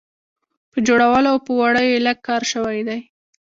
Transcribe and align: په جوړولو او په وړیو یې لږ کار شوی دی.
په 0.71 0.77
جوړولو 0.87 1.27
او 1.33 1.37
په 1.45 1.51
وړیو 1.59 1.89
یې 1.93 2.03
لږ 2.07 2.17
کار 2.27 2.41
شوی 2.51 2.79
دی. 2.87 2.99